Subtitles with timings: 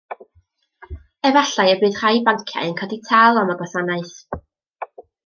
[1.29, 4.15] Efallai y bydd rhai banciau yn codi tâl am y gwasanaeth.